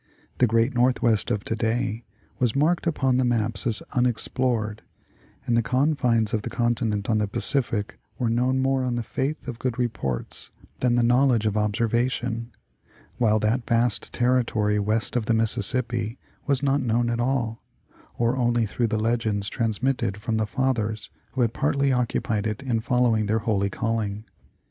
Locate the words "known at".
16.81-17.19